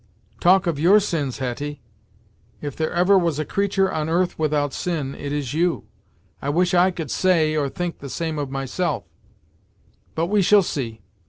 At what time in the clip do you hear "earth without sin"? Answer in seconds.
4.09-5.13